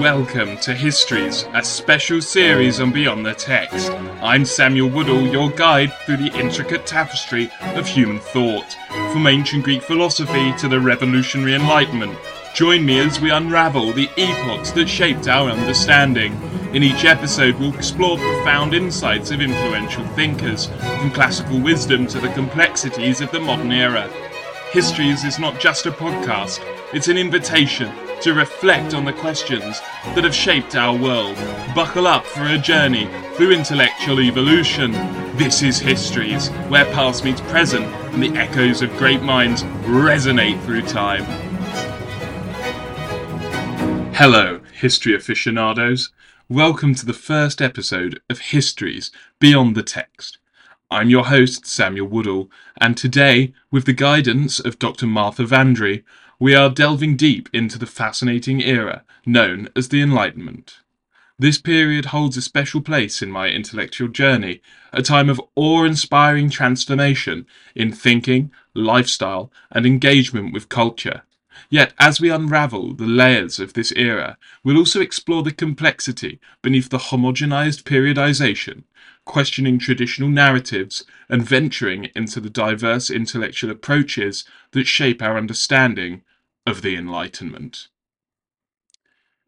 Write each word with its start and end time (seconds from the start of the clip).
Welcome 0.00 0.56
to 0.60 0.72
Histories, 0.72 1.44
a 1.52 1.62
special 1.62 2.22
series 2.22 2.80
on 2.80 2.90
Beyond 2.90 3.26
the 3.26 3.34
Text. 3.34 3.90
I'm 4.22 4.46
Samuel 4.46 4.88
Woodall, 4.88 5.26
your 5.26 5.50
guide 5.50 5.92
through 6.06 6.16
the 6.16 6.32
intricate 6.38 6.86
tapestry 6.86 7.50
of 7.60 7.86
human 7.86 8.18
thought, 8.18 8.78
from 9.12 9.26
ancient 9.26 9.62
Greek 9.62 9.82
philosophy 9.82 10.54
to 10.54 10.68
the 10.68 10.80
revolutionary 10.80 11.54
Enlightenment. 11.54 12.16
Join 12.54 12.86
me 12.86 12.98
as 12.98 13.20
we 13.20 13.30
unravel 13.30 13.92
the 13.92 14.08
epochs 14.16 14.70
that 14.70 14.88
shaped 14.88 15.28
our 15.28 15.50
understanding. 15.50 16.32
In 16.72 16.82
each 16.82 17.04
episode, 17.04 17.56
we'll 17.56 17.74
explore 17.74 18.16
profound 18.16 18.72
insights 18.72 19.30
of 19.32 19.42
influential 19.42 20.06
thinkers, 20.14 20.68
from 20.98 21.10
classical 21.10 21.60
wisdom 21.60 22.06
to 22.06 22.20
the 22.20 22.32
complexities 22.32 23.20
of 23.20 23.30
the 23.32 23.40
modern 23.40 23.70
era. 23.70 24.08
Histories 24.72 25.24
is 25.24 25.38
not 25.38 25.60
just 25.60 25.84
a 25.84 25.90
podcast, 25.90 26.64
it's 26.94 27.08
an 27.08 27.18
invitation 27.18 27.92
to 28.20 28.34
reflect 28.34 28.92
on 28.92 29.04
the 29.06 29.12
questions 29.14 29.80
that 30.14 30.24
have 30.24 30.34
shaped 30.34 30.76
our 30.76 30.94
world. 30.94 31.36
Buckle 31.74 32.06
up 32.06 32.26
for 32.26 32.44
a 32.44 32.58
journey 32.58 33.08
through 33.34 33.52
intellectual 33.52 34.20
evolution. 34.20 34.92
This 35.38 35.62
is 35.62 35.78
Histories, 35.78 36.48
where 36.68 36.84
past 36.86 37.24
meets 37.24 37.40
present 37.42 37.86
and 38.12 38.22
the 38.22 38.38
echoes 38.38 38.82
of 38.82 38.94
great 38.98 39.22
minds 39.22 39.62
resonate 39.84 40.62
through 40.64 40.82
time. 40.82 41.24
Hello, 44.12 44.60
history 44.74 45.14
aficionados. 45.14 46.10
Welcome 46.46 46.94
to 46.96 47.06
the 47.06 47.14
first 47.14 47.62
episode 47.62 48.20
of 48.28 48.38
Histories 48.38 49.10
Beyond 49.38 49.74
the 49.74 49.82
Text. 49.82 50.36
I'm 50.90 51.08
your 51.08 51.26
host, 51.26 51.64
Samuel 51.64 52.08
Woodall, 52.08 52.50
and 52.80 52.96
today, 52.96 53.54
with 53.70 53.86
the 53.86 53.94
guidance 53.94 54.60
of 54.60 54.78
Dr. 54.78 55.06
Martha 55.06 55.44
Vandry, 55.44 56.02
we 56.42 56.54
are 56.54 56.70
delving 56.70 57.18
deep 57.18 57.50
into 57.52 57.78
the 57.78 57.86
fascinating 57.86 58.62
era 58.62 59.04
known 59.26 59.68
as 59.76 59.90
the 59.90 60.00
Enlightenment. 60.00 60.78
This 61.38 61.58
period 61.58 62.06
holds 62.06 62.34
a 62.38 62.42
special 62.42 62.80
place 62.80 63.20
in 63.20 63.30
my 63.30 63.48
intellectual 63.48 64.08
journey, 64.08 64.62
a 64.90 65.02
time 65.02 65.28
of 65.28 65.40
awe 65.54 65.84
inspiring 65.84 66.48
transformation 66.48 67.46
in 67.74 67.92
thinking, 67.92 68.50
lifestyle, 68.72 69.52
and 69.70 69.84
engagement 69.84 70.54
with 70.54 70.70
culture. 70.70 71.24
Yet, 71.68 71.92
as 71.98 72.22
we 72.22 72.30
unravel 72.30 72.94
the 72.94 73.04
layers 73.06 73.60
of 73.60 73.74
this 73.74 73.92
era, 73.94 74.38
we'll 74.64 74.78
also 74.78 75.02
explore 75.02 75.42
the 75.42 75.52
complexity 75.52 76.40
beneath 76.62 76.88
the 76.88 76.98
homogenized 76.98 77.82
periodization, 77.82 78.84
questioning 79.26 79.78
traditional 79.78 80.30
narratives, 80.30 81.04
and 81.28 81.46
venturing 81.46 82.08
into 82.16 82.40
the 82.40 82.48
diverse 82.48 83.10
intellectual 83.10 83.70
approaches 83.70 84.46
that 84.72 84.86
shape 84.86 85.20
our 85.20 85.36
understanding 85.36 86.22
of 86.66 86.82
the 86.82 86.96
Enlightenment. 86.96 87.88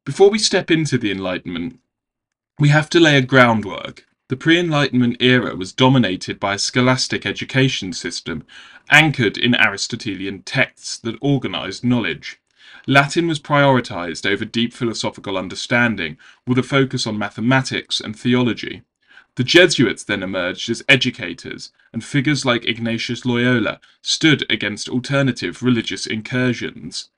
Before 0.04 0.30
we 0.30 0.38
step 0.38 0.70
into 0.70 0.98
the 0.98 1.10
Enlightenment, 1.10 1.78
we 2.58 2.70
have 2.70 2.88
to 2.90 3.00
lay 3.00 3.16
a 3.16 3.22
groundwork. 3.22 4.06
The 4.28 4.36
pre 4.36 4.58
Enlightenment 4.58 5.18
era 5.20 5.54
was 5.54 5.72
dominated 5.72 6.40
by 6.40 6.54
a 6.54 6.58
scholastic 6.58 7.26
education 7.26 7.92
system 7.92 8.44
anchored 8.90 9.36
in 9.36 9.54
Aristotelian 9.54 10.42
texts 10.42 10.98
that 10.98 11.18
organized 11.20 11.84
knowledge. 11.84 12.40
Latin 12.86 13.28
was 13.28 13.38
prioritized 13.38 14.28
over 14.28 14.44
deep 14.44 14.72
philosophical 14.72 15.36
understanding, 15.36 16.16
with 16.46 16.58
a 16.58 16.62
focus 16.62 17.06
on 17.06 17.18
mathematics 17.18 18.00
and 18.00 18.18
theology. 18.18 18.82
The 19.36 19.44
Jesuits 19.44 20.04
then 20.04 20.22
emerged 20.22 20.68
as 20.68 20.84
educators, 20.88 21.72
and 21.92 22.04
figures 22.04 22.44
like 22.44 22.66
Ignatius 22.66 23.24
Loyola 23.24 23.80
stood 24.02 24.44
against 24.50 24.88
alternative 24.88 25.62
religious 25.62 26.06
incursions. 26.06 27.08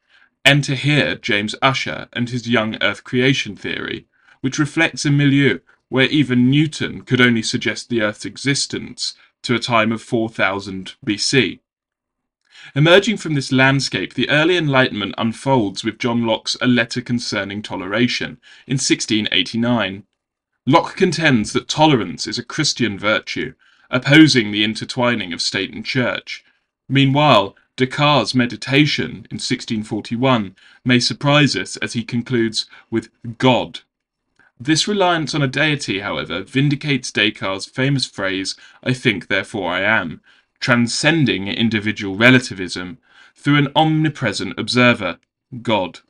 Enter 0.44 0.74
here 0.74 1.16
James 1.16 1.54
Ussher 1.60 2.08
and 2.12 2.30
his 2.30 2.48
young 2.48 2.76
Earth 2.82 3.02
creation 3.02 3.56
theory, 3.56 4.06
which 4.42 4.58
reflects 4.58 5.04
a 5.04 5.10
milieu 5.10 5.58
where 5.88 6.06
even 6.06 6.50
Newton 6.50 7.02
could 7.02 7.20
only 7.20 7.42
suggest 7.42 7.88
the 7.88 8.02
Earth's 8.02 8.24
existence 8.24 9.14
to 9.42 9.54
a 9.54 9.58
time 9.58 9.90
of 9.90 10.02
4000 10.02 10.94
BC. 11.04 11.60
Emerging 12.74 13.16
from 13.16 13.34
this 13.34 13.52
landscape, 13.52 14.14
the 14.14 14.28
early 14.28 14.56
Enlightenment 14.56 15.14
unfolds 15.18 15.84
with 15.84 15.98
John 15.98 16.26
Locke's 16.26 16.56
A 16.60 16.66
Letter 16.66 17.00
Concerning 17.00 17.60
Toleration 17.60 18.38
in 18.66 18.74
1689. 18.74 20.04
Locke 20.66 20.96
contends 20.96 21.52
that 21.52 21.68
tolerance 21.68 22.26
is 22.26 22.38
a 22.38 22.44
Christian 22.44 22.98
virtue, 22.98 23.52
opposing 23.90 24.50
the 24.50 24.64
intertwining 24.64 25.32
of 25.34 25.42
state 25.42 25.72
and 25.74 25.84
church. 25.84 26.42
Meanwhile, 26.88 27.54
Descartes' 27.76 28.34
meditation 28.34 29.26
in 29.30 29.36
1641 29.36 30.56
may 30.82 30.98
surprise 31.00 31.54
us 31.54 31.76
as 31.78 31.92
he 31.92 32.02
concludes 32.02 32.64
with 32.90 33.10
God. 33.36 33.80
This 34.58 34.88
reliance 34.88 35.34
on 35.34 35.42
a 35.42 35.48
deity, 35.48 36.00
however, 36.00 36.42
vindicates 36.42 37.12
Descartes' 37.12 37.66
famous 37.66 38.06
phrase, 38.06 38.56
I 38.82 38.94
think, 38.94 39.26
therefore 39.26 39.70
I 39.70 39.80
am, 39.80 40.22
transcending 40.60 41.46
individual 41.48 42.16
relativism 42.16 42.96
through 43.34 43.58
an 43.58 43.68
omnipresent 43.76 44.58
observer, 44.58 45.18
God. 45.60 46.00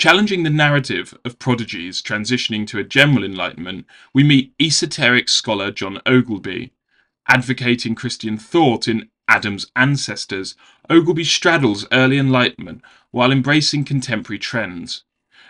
Challenging 0.00 0.44
the 0.44 0.48
narrative 0.48 1.14
of 1.26 1.38
prodigies 1.38 2.00
transitioning 2.00 2.66
to 2.68 2.78
a 2.78 2.84
general 2.84 3.22
enlightenment, 3.22 3.84
we 4.14 4.24
meet 4.24 4.54
esoteric 4.58 5.28
scholar 5.28 5.70
John 5.70 6.00
Ogilby. 6.06 6.70
Advocating 7.28 7.94
Christian 7.94 8.38
thought 8.38 8.88
in 8.88 9.10
Adam's 9.28 9.70
ancestors, 9.76 10.56
Ogilby 10.88 11.24
straddles 11.24 11.86
early 11.92 12.16
enlightenment 12.16 12.80
while 13.10 13.30
embracing 13.30 13.84
contemporary 13.84 14.38
trends. 14.38 15.04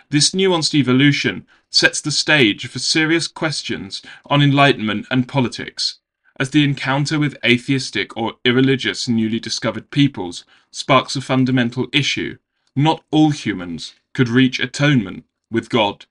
This 0.09 0.31
nuanced 0.31 0.73
evolution 0.73 1.47
sets 1.69 2.01
the 2.01 2.11
stage 2.11 2.67
for 2.67 2.79
serious 2.79 3.29
questions 3.29 4.01
on 4.25 4.41
enlightenment 4.41 5.07
and 5.09 5.29
politics, 5.29 5.99
as 6.37 6.49
the 6.49 6.65
encounter 6.65 7.17
with 7.17 7.37
atheistic 7.45 8.17
or 8.17 8.33
irreligious 8.43 9.07
newly 9.07 9.39
discovered 9.39 9.91
peoples 9.91 10.43
sparks 10.71 11.15
a 11.15 11.21
fundamental 11.21 11.87
issue. 11.93 12.37
Not 12.75 13.01
all 13.11 13.29
humans 13.31 13.93
could 14.13 14.29
reach 14.29 14.59
atonement 14.59 15.25
with 15.49 15.69
God. 15.69 16.05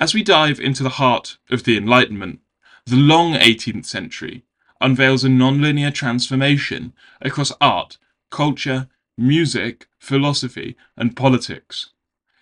As 0.00 0.14
we 0.14 0.22
dive 0.22 0.60
into 0.60 0.82
the 0.82 0.90
heart 1.00 1.38
of 1.50 1.64
the 1.64 1.76
Enlightenment, 1.76 2.40
the 2.86 2.96
long 2.96 3.34
18th 3.34 3.84
century 3.84 4.44
unveils 4.80 5.24
a 5.24 5.28
nonlinear 5.28 5.92
transformation 5.92 6.92
across 7.20 7.52
art, 7.60 7.98
culture, 8.30 8.88
music, 9.16 9.88
philosophy, 9.98 10.76
and 10.96 11.16
politics. 11.16 11.90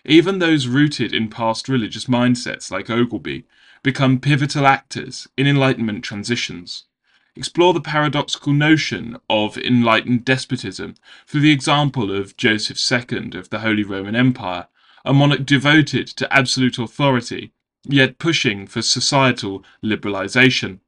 Even 0.05 0.39
those 0.39 0.67
rooted 0.67 1.13
in 1.13 1.29
past 1.29 1.67
religious 1.67 2.05
mindsets, 2.05 2.71
like 2.71 2.89
Ogilby, 2.89 3.45
become 3.83 4.19
pivotal 4.19 4.65
actors 4.65 5.27
in 5.35 5.47
Enlightenment 5.47 6.03
transitions. 6.03 6.85
Explore 7.37 7.75
the 7.75 7.81
paradoxical 7.81 8.51
notion 8.51 9.15
of 9.29 9.59
enlightened 9.59 10.25
despotism 10.25 10.95
through 11.27 11.41
the 11.41 11.51
example 11.51 12.11
of 12.11 12.35
Joseph 12.35 12.79
II 12.91 13.37
of 13.37 13.51
the 13.51 13.59
Holy 13.59 13.83
Roman 13.83 14.15
Empire, 14.15 14.67
a 15.05 15.13
monarch 15.13 15.45
devoted 15.45 16.07
to 16.07 16.33
absolute 16.33 16.79
authority, 16.79 17.51
yet 17.83 18.17
pushing 18.17 18.65
for 18.65 18.81
societal 18.81 19.63
liberalization. 19.83 20.79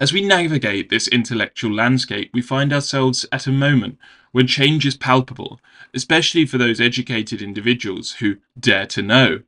As 0.00 0.12
we 0.12 0.20
navigate 0.20 0.88
this 0.88 1.06
intellectual 1.06 1.72
landscape, 1.72 2.30
we 2.34 2.42
find 2.42 2.72
ourselves 2.72 3.24
at 3.30 3.46
a 3.46 3.52
moment 3.52 3.98
when 4.32 4.48
change 4.48 4.84
is 4.84 4.96
palpable, 4.96 5.60
especially 5.94 6.44
for 6.44 6.58
those 6.58 6.80
educated 6.80 7.40
individuals 7.40 8.14
who 8.14 8.38
dare 8.58 8.86
to 8.86 9.00
know. 9.00 9.42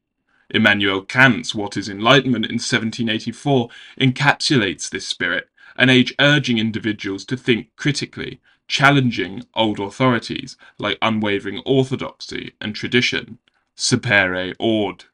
Immanuel 0.49 1.03
Kant's 1.03 1.57
What 1.57 1.77
is 1.77 1.89
Enlightenment 1.89 2.45
in 2.45 2.61
1784 2.61 3.69
encapsulates 4.01 4.89
this 4.89 5.09
spirit 5.09 5.49
an 5.79 5.91
age 5.91 6.15
urging 6.19 6.59
individuals 6.59 7.25
to 7.27 7.37
think 7.37 7.69
critically, 7.77 8.41
challenging 8.69 9.45
old 9.55 9.79
authorities 9.79 10.57
like 10.79 10.99
unwavering 11.03 11.59
orthodoxy 11.65 12.53
and 12.61 12.75
tradition. 12.75 13.39
Sapere 13.77 14.55
aude. 14.59 15.05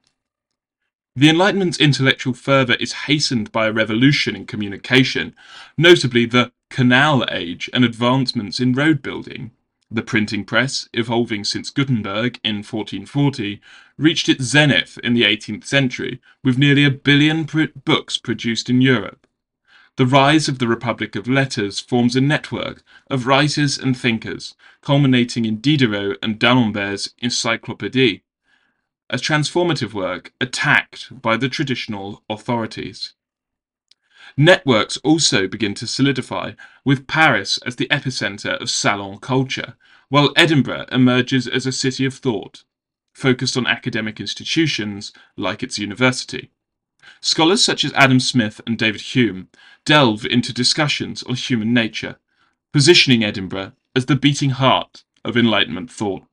The 1.14 1.29
Enlightenment's 1.29 1.79
intellectual 1.79 2.32
fervour 2.32 2.75
is 2.75 3.05
hastened 3.05 3.53
by 3.53 3.67
a 3.67 3.73
revolution 3.73 4.35
in 4.35 4.47
communication, 4.47 5.35
notably 5.76 6.25
the 6.25 6.53
Canal 6.70 7.26
Age 7.31 7.69
and 7.75 7.85
advancements 7.85 8.61
in 8.61 8.73
road 8.73 9.03
building. 9.03 9.50
The 9.91 10.00
printing 10.00 10.47
press, 10.47 10.88
evolving 10.94 11.44
since 11.44 11.69
Gutenberg 11.69 12.41
in 12.43 12.62
1440, 12.62 13.61
reached 13.99 14.31
its 14.31 14.44
zenith 14.44 14.97
in 15.05 15.12
the 15.12 15.25
18th 15.25 15.64
century, 15.64 16.19
with 16.43 16.56
nearly 16.56 16.87
a 16.87 16.91
billion 16.91 17.44
pr- 17.44 17.64
books 17.85 18.17
produced 18.17 18.70
in 18.70 18.81
Europe. 18.81 19.26
The 19.97 20.06
rise 20.06 20.49
of 20.49 20.59
the 20.59 20.69
Republic 20.69 21.17
of 21.17 21.29
Letters 21.29 21.79
forms 21.79 22.17
a 22.17 22.21
network 22.23 22.83
of 23.11 23.27
writers 23.27 23.77
and 23.77 23.94
thinkers, 23.94 24.55
culminating 24.81 25.44
in 25.44 25.61
Diderot 25.61 26.17
and 26.23 26.39
D'Alembert's 26.39 27.11
Encyclopédie, 27.23 28.23
a 29.11 29.17
transformative 29.17 29.93
work 29.93 30.33
attacked 30.41 31.21
by 31.21 31.37
the 31.37 31.50
traditional 31.50 32.23
authorities. 32.31 33.12
Networks 34.35 34.97
also 34.99 35.47
begin 35.47 35.75
to 35.75 35.87
solidify, 35.87 36.53
with 36.87 37.06
Paris 37.06 37.59
as 37.67 37.77
the 37.77 37.88
epicenter 37.88 38.59
of 38.62 38.71
salon 38.71 39.19
culture, 39.19 39.77
while 40.09 40.33
Edinburgh 40.37 40.87
emerges 40.91 41.47
as 41.47 41.67
a 41.67 41.73
city 41.73 42.06
of 42.06 42.15
thought. 42.15 42.65
focused 43.12 43.59
on 43.59 43.67
academic 43.67 44.21
institutions 44.21 45.12
like 45.37 45.62
its 45.62 45.79
university. 45.79 46.50
Scholars 47.20 47.64
such 47.64 47.84
as 47.84 47.93
Adam 47.94 48.20
Smith 48.20 48.60
and 48.66 48.78
David 48.78 49.00
Hume 49.00 49.49
delve 49.84 50.25
into 50.25 50.52
discussions 50.52 51.22
on 51.25 51.34
human 51.34 51.72
nature, 51.72 52.16
positioning 52.72 53.25
Edinburgh 53.25 53.72
as 53.94 54.06
the 54.06 54.16
beating 54.16 54.50
heart 54.50 55.04
of 55.25 55.37
Enlightenment 55.37 55.90
thought. 55.90 56.25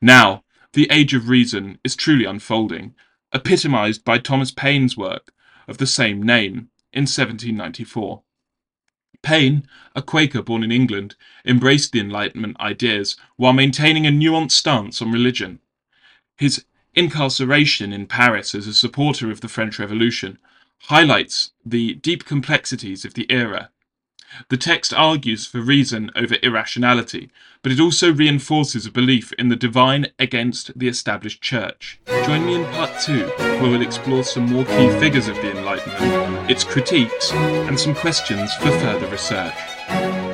Now, 0.00 0.44
the 0.72 0.88
Age 0.90 1.14
of 1.14 1.28
Reason 1.28 1.78
is 1.82 1.96
truly 1.96 2.24
unfolding, 2.24 2.94
epitomized 3.32 4.04
by 4.04 4.18
Thomas 4.18 4.50
Paine's 4.50 4.96
work 4.96 5.32
of 5.66 5.78
the 5.78 5.86
same 5.86 6.22
name 6.22 6.70
in 6.92 7.02
1794. 7.02 8.22
Paine, 9.22 9.66
a 9.96 10.02
Quaker 10.02 10.42
born 10.42 10.62
in 10.62 10.70
England, 10.70 11.16
embraced 11.44 11.92
the 11.92 12.00
Enlightenment 12.00 12.58
ideas 12.60 13.16
while 13.36 13.52
maintaining 13.52 14.06
a 14.06 14.10
nuanced 14.10 14.52
stance 14.52 15.02
on 15.02 15.12
religion. 15.12 15.58
His 16.36 16.64
incarceration 16.98 17.92
in 17.92 18.06
Paris 18.06 18.54
as 18.54 18.66
a 18.66 18.74
supporter 18.74 19.30
of 19.30 19.40
the 19.40 19.48
French 19.48 19.78
Revolution 19.78 20.38
highlights 20.82 21.52
the 21.64 21.94
deep 21.94 22.24
complexities 22.24 23.04
of 23.04 23.14
the 23.14 23.30
era 23.30 23.70
the 24.48 24.56
text 24.56 24.92
argues 24.92 25.46
for 25.46 25.60
reason 25.60 26.10
over 26.14 26.36
irrationality, 26.42 27.30
but 27.62 27.72
it 27.72 27.80
also 27.80 28.12
reinforces 28.12 28.86
a 28.86 28.90
belief 28.90 29.32
in 29.32 29.48
the 29.48 29.56
divine 29.56 30.08
against 30.18 30.78
the 30.78 30.88
established 30.88 31.42
church. 31.42 32.00
Join 32.24 32.46
me 32.46 32.56
in 32.56 32.64
part 32.66 33.00
two, 33.00 33.26
where 33.38 33.70
we'll 33.70 33.82
explore 33.82 34.24
some 34.24 34.52
more 34.52 34.64
key 34.64 34.90
figures 35.00 35.28
of 35.28 35.36
the 35.36 35.56
Enlightenment, 35.56 36.50
its 36.50 36.64
critiques, 36.64 37.32
and 37.32 37.78
some 37.78 37.94
questions 37.94 38.54
for 38.54 38.70
further 38.70 39.06
research. 39.08 40.27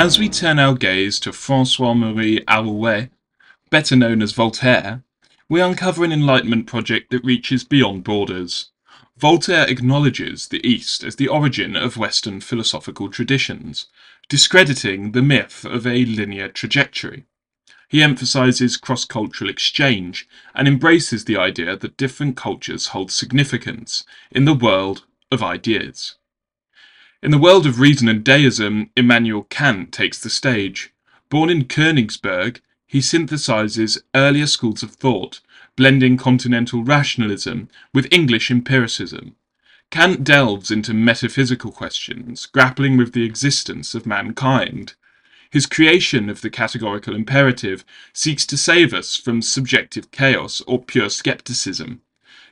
As 0.00 0.16
we 0.16 0.28
turn 0.28 0.60
our 0.60 0.74
gaze 0.74 1.18
to 1.20 1.32
Francois 1.32 1.92
Marie 1.92 2.40
Arouet, 2.46 3.10
better 3.68 3.96
known 3.96 4.22
as 4.22 4.30
Voltaire, 4.30 5.02
we 5.48 5.60
uncover 5.60 6.04
an 6.04 6.12
Enlightenment 6.12 6.68
project 6.68 7.10
that 7.10 7.24
reaches 7.24 7.64
beyond 7.64 8.04
borders. 8.04 8.70
Voltaire 9.18 9.66
acknowledges 9.66 10.46
the 10.46 10.64
East 10.64 11.02
as 11.02 11.16
the 11.16 11.26
origin 11.26 11.74
of 11.74 11.96
Western 11.96 12.40
philosophical 12.40 13.08
traditions, 13.08 13.86
discrediting 14.28 15.10
the 15.10 15.22
myth 15.22 15.64
of 15.64 15.88
a 15.88 16.04
linear 16.04 16.48
trajectory. 16.48 17.24
He 17.88 18.00
emphasizes 18.00 18.76
cross 18.76 19.04
cultural 19.04 19.50
exchange 19.50 20.28
and 20.54 20.68
embraces 20.68 21.24
the 21.24 21.36
idea 21.36 21.76
that 21.76 21.96
different 21.96 22.36
cultures 22.36 22.88
hold 22.88 23.10
significance 23.10 24.04
in 24.30 24.44
the 24.44 24.54
world 24.54 25.02
of 25.32 25.42
ideas. 25.42 26.14
In 27.20 27.32
the 27.32 27.38
world 27.38 27.66
of 27.66 27.80
reason 27.80 28.06
and 28.06 28.22
deism, 28.22 28.90
Immanuel 28.96 29.48
Kant 29.50 29.90
takes 29.90 30.20
the 30.20 30.30
stage. 30.30 30.92
Born 31.28 31.50
in 31.50 31.64
Königsberg, 31.64 32.60
he 32.86 33.00
synthesizes 33.00 34.00
earlier 34.14 34.46
schools 34.46 34.84
of 34.84 34.92
thought, 34.92 35.40
blending 35.78 36.16
continental 36.16 36.82
rationalism 36.82 37.68
with 37.94 38.12
English 38.12 38.50
empiricism. 38.50 39.36
Kant 39.92 40.24
delves 40.24 40.72
into 40.72 40.92
metaphysical 40.92 41.70
questions, 41.70 42.46
grappling 42.46 42.96
with 42.96 43.12
the 43.12 43.24
existence 43.24 43.94
of 43.94 44.04
mankind. 44.04 44.94
His 45.50 45.66
creation 45.66 46.28
of 46.28 46.40
the 46.40 46.50
categorical 46.50 47.14
imperative 47.14 47.84
seeks 48.12 48.44
to 48.46 48.56
save 48.56 48.92
us 48.92 49.14
from 49.14 49.40
subjective 49.40 50.10
chaos 50.10 50.62
or 50.66 50.82
pure 50.82 51.08
skepticism. 51.08 52.02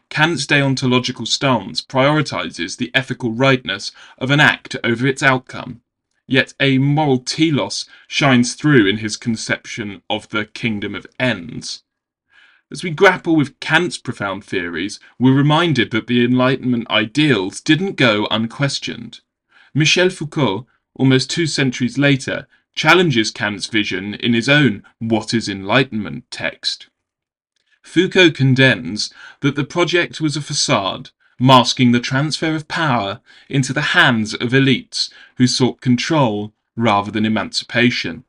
Kant's 0.09 0.47
deontological 0.47 1.27
stance 1.27 1.83
prioritizes 1.83 2.77
the 2.77 2.93
ethical 2.95 3.33
rightness 3.33 3.91
of 4.19 4.31
an 4.31 4.39
act 4.39 4.77
over 4.85 5.05
its 5.05 5.21
outcome. 5.21 5.81
Yet 6.29 6.55
a 6.61 6.79
moral 6.79 7.19
telos 7.19 7.87
shines 8.07 8.55
through 8.55 8.87
in 8.87 8.99
his 8.99 9.17
conception 9.17 10.03
of 10.09 10.29
the 10.29 10.45
kingdom 10.45 10.95
of 10.95 11.09
ends. 11.19 11.83
As 12.71 12.83
we 12.83 12.91
grapple 12.91 13.37
with 13.37 13.61
Kant's 13.61 13.97
profound 13.97 14.45
theories, 14.45 14.99
we're 15.21 15.33
reminded 15.33 15.93
that 15.93 16.09
the 16.09 16.25
Enlightenment 16.25 16.91
ideals 16.91 17.61
didn't 17.61 17.95
go 17.95 18.27
unquestioned. 18.29 19.21
Michel 19.73 20.11
Foucault, 20.11 20.67
almost 20.95 21.31
two 21.31 21.47
centuries 21.47 21.97
later, 21.97 22.49
challenges 22.75 23.31
Kant's 23.31 23.69
vision 23.69 24.15
in 24.15 24.35
his 24.35 24.49
own 24.49 24.83
What 24.99 25.33
is 25.33 25.49
Enlightenment 25.49 26.29
text. 26.33 26.89
Foucault 27.83 28.33
contends 28.33 29.15
that 29.43 29.55
the 29.55 29.65
project 29.65 30.21
was 30.21 30.37
a 30.37 30.43
facade 30.43 31.11
masking 31.39 31.93
the 31.93 32.01
transfer 32.01 32.57
of 32.57 32.67
power 32.67 33.21
into 33.49 33.73
the 33.73 33.93
hands 33.93 34.35
of 34.35 34.51
elites 34.51 35.13
who 35.37 35.47
sought 35.47 35.81
control 35.81 36.53
rather 36.75 37.13
than 37.13 37.27
emancipation. 37.27 38.25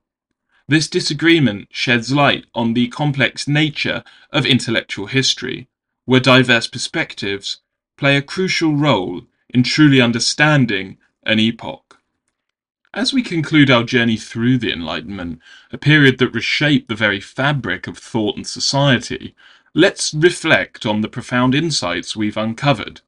This 0.69 0.89
disagreement 0.89 1.69
sheds 1.71 2.11
light 2.11 2.45
on 2.53 2.73
the 2.73 2.89
complex 2.89 3.47
nature 3.47 4.03
of 4.31 4.45
intellectual 4.45 5.07
history, 5.07 5.69
where 6.03 6.19
diverse 6.19 6.67
perspectives 6.67 7.61
play 7.97 8.17
a 8.17 8.21
crucial 8.21 8.75
role 8.75 9.21
in 9.49 9.63
truly 9.63 10.01
understanding 10.01 10.97
an 11.23 11.39
epoch. 11.39 11.99
As 12.93 13.13
we 13.13 13.21
conclude 13.21 13.71
our 13.71 13.83
journey 13.83 14.17
through 14.17 14.57
the 14.57 14.73
Enlightenment, 14.73 15.39
a 15.71 15.77
period 15.77 16.17
that 16.17 16.33
reshaped 16.33 16.89
the 16.89 16.95
very 16.95 17.21
fabric 17.21 17.87
of 17.87 17.97
thought 17.97 18.35
and 18.35 18.45
society, 18.45 19.35
let's 19.73 20.13
reflect 20.13 20.85
on 20.85 20.99
the 20.99 21.07
profound 21.07 21.55
insights 21.55 22.15
we've 22.15 22.35
uncovered. 22.35 23.01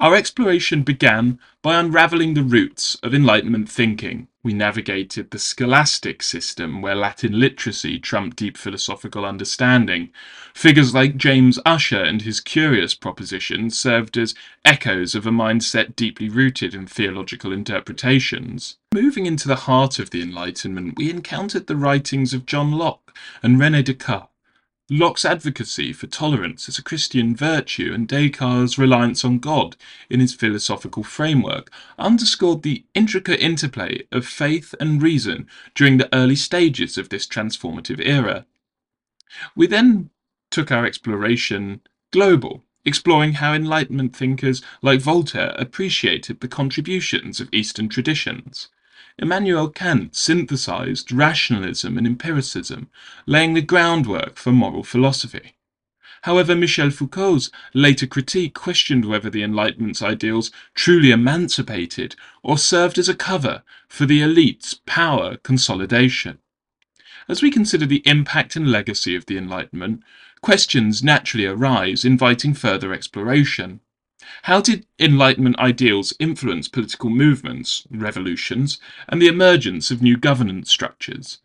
Our 0.00 0.14
exploration 0.14 0.82
began 0.82 1.38
by 1.60 1.78
unraveling 1.78 2.32
the 2.32 2.42
roots 2.42 2.94
of 3.02 3.14
Enlightenment 3.14 3.68
thinking. 3.68 4.28
We 4.42 4.54
navigated 4.54 5.30
the 5.30 5.38
scholastic 5.38 6.22
system 6.22 6.80
where 6.80 6.94
Latin 6.94 7.38
literacy 7.38 7.98
trumped 7.98 8.38
deep 8.38 8.56
philosophical 8.56 9.26
understanding. 9.26 10.08
Figures 10.54 10.94
like 10.94 11.18
James 11.18 11.58
Ussher 11.66 12.02
and 12.02 12.22
his 12.22 12.40
curious 12.40 12.94
propositions 12.94 13.78
served 13.78 14.16
as 14.16 14.34
echoes 14.64 15.14
of 15.14 15.26
a 15.26 15.30
mindset 15.30 15.94
deeply 15.96 16.30
rooted 16.30 16.74
in 16.74 16.86
theological 16.86 17.52
interpretations. 17.52 18.78
Moving 18.94 19.26
into 19.26 19.48
the 19.48 19.66
heart 19.66 19.98
of 19.98 20.08
the 20.08 20.22
Enlightenment, 20.22 20.94
we 20.96 21.10
encountered 21.10 21.66
the 21.66 21.76
writings 21.76 22.32
of 22.32 22.46
John 22.46 22.72
Locke 22.72 23.14
and 23.42 23.60
Rene 23.60 23.82
Descartes 23.82 24.29
Locke's 24.92 25.24
advocacy 25.24 25.92
for 25.92 26.08
tolerance 26.08 26.68
as 26.68 26.76
a 26.76 26.82
Christian 26.82 27.36
virtue 27.36 27.92
and 27.94 28.08
Descartes' 28.08 28.76
reliance 28.76 29.24
on 29.24 29.38
God 29.38 29.76
in 30.10 30.18
his 30.18 30.34
philosophical 30.34 31.04
framework 31.04 31.70
underscored 31.96 32.64
the 32.64 32.84
intricate 32.92 33.38
interplay 33.38 34.02
of 34.10 34.26
faith 34.26 34.74
and 34.80 35.00
reason 35.00 35.46
during 35.76 35.98
the 35.98 36.12
early 36.12 36.34
stages 36.34 36.98
of 36.98 37.08
this 37.08 37.24
transformative 37.24 38.04
era. 38.04 38.46
We 39.54 39.68
then 39.68 40.10
took 40.50 40.72
our 40.72 40.84
exploration 40.84 41.82
global, 42.10 42.64
exploring 42.84 43.34
how 43.34 43.54
Enlightenment 43.54 44.16
thinkers 44.16 44.60
like 44.82 45.00
Voltaire 45.00 45.54
appreciated 45.56 46.40
the 46.40 46.48
contributions 46.48 47.38
of 47.38 47.48
Eastern 47.52 47.88
traditions. 47.88 48.70
Immanuel 49.20 49.68
Kant 49.68 50.16
synthesized 50.16 51.12
rationalism 51.12 51.98
and 51.98 52.06
empiricism, 52.06 52.88
laying 53.26 53.52
the 53.52 53.60
groundwork 53.60 54.38
for 54.38 54.50
moral 54.50 54.82
philosophy. 54.82 55.56
However, 56.22 56.56
Michel 56.56 56.90
Foucault's 56.90 57.50
later 57.74 58.06
critique 58.06 58.54
questioned 58.54 59.04
whether 59.04 59.28
the 59.28 59.42
Enlightenment's 59.42 60.00
ideals 60.00 60.50
truly 60.74 61.10
emancipated 61.10 62.16
or 62.42 62.56
served 62.56 62.96
as 62.96 63.10
a 63.10 63.14
cover 63.14 63.62
for 63.88 64.06
the 64.06 64.22
elite's 64.22 64.80
power 64.86 65.36
consolidation. 65.36 66.38
As 67.28 67.42
we 67.42 67.50
consider 67.50 67.84
the 67.84 68.02
impact 68.06 68.56
and 68.56 68.72
legacy 68.72 69.14
of 69.14 69.26
the 69.26 69.36
Enlightenment, 69.36 70.02
questions 70.40 71.02
naturally 71.02 71.44
arise 71.44 72.06
inviting 72.06 72.54
further 72.54 72.94
exploration. 72.94 73.80
How 74.42 74.60
did 74.60 74.86
Enlightenment 74.98 75.58
ideals 75.58 76.12
influence 76.18 76.68
political 76.68 77.08
movements, 77.08 77.86
revolutions, 77.90 78.78
and 79.08 79.20
the 79.20 79.28
emergence 79.28 79.90
of 79.90 80.02
new 80.02 80.16
governance 80.16 80.70
structures? 80.70 81.38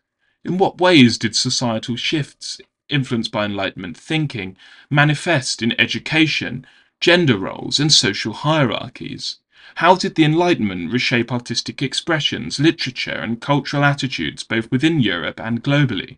In 0.44 0.58
what 0.58 0.82
ways 0.82 1.17
did 1.17 1.36
societal 1.36 1.96
shifts 1.96 2.60
influenced 2.89 3.32
by 3.32 3.46
Enlightenment 3.46 3.96
thinking 3.96 4.58
manifest 4.89 5.62
in 5.62 5.79
education, 5.79 6.67
gender 7.00 7.38
roles, 7.38 7.79
and 7.79 7.94
social 7.94 8.34
hierarchies? 8.34 9.38
How 9.75 9.96
did 9.96 10.15
the 10.15 10.25
Enlightenment 10.25 10.91
reshape 10.91 11.32
artistic 11.32 11.82
expressions, 11.82 12.60
literature, 12.60 13.12
and 13.12 13.41
cultural 13.41 13.84
attitudes 13.84 14.44
both 14.44 14.70
within 14.72 15.00
Europe 15.00 15.39
and 15.39 15.63
globally? 15.63 16.17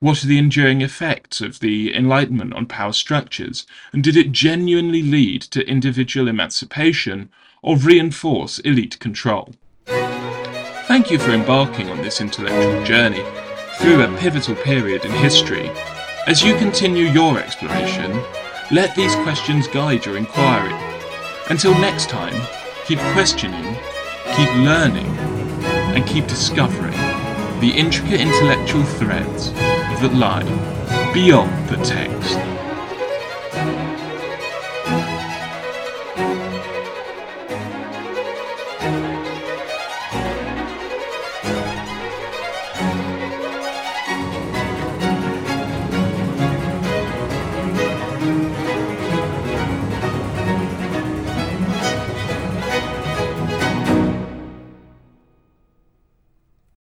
What 0.00 0.22
are 0.22 0.26
the 0.26 0.38
enduring 0.38 0.80
effects 0.80 1.40
of 1.40 1.60
the 1.60 1.94
Enlightenment 1.94 2.54
on 2.54 2.66
power 2.66 2.92
structures, 2.92 3.66
and 3.92 4.02
did 4.02 4.16
it 4.16 4.32
genuinely 4.32 5.02
lead 5.02 5.42
to 5.42 5.68
individual 5.68 6.28
emancipation 6.28 7.30
or 7.62 7.76
reinforce 7.76 8.58
elite 8.60 8.98
control? 8.98 9.54
Thank 9.86 11.10
you 11.10 11.18
for 11.18 11.32
embarking 11.32 11.90
on 11.90 11.98
this 11.98 12.20
intellectual 12.20 12.84
journey 12.84 13.22
through 13.78 14.02
a 14.02 14.18
pivotal 14.18 14.54
period 14.56 15.04
in 15.04 15.12
history. 15.12 15.70
As 16.26 16.42
you 16.42 16.56
continue 16.56 17.04
your 17.04 17.38
exploration, 17.38 18.12
let 18.70 18.94
these 18.94 19.14
questions 19.16 19.68
guide 19.68 20.04
your 20.04 20.16
inquiry. 20.16 20.74
Until 21.48 21.72
next 21.78 22.08
time, 22.08 22.34
keep 22.84 22.98
questioning, 23.12 23.76
keep 24.34 24.48
learning, 24.56 25.06
and 25.94 26.06
keep 26.06 26.26
discovering 26.26 26.92
the 27.60 27.72
intricate 27.74 28.20
intellectual 28.20 28.84
threads 28.84 29.52
that 30.00 30.14
lie 30.14 30.44
beyond 31.12 31.68
the 31.68 31.76
text. 31.84 32.38